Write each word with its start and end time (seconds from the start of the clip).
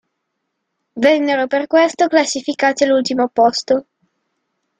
Vennero 0.95 1.45
per 1.45 1.67
questo 1.67 2.07
classificati 2.07 2.85
all'ultimo 2.85 3.27
posto. 3.31 3.85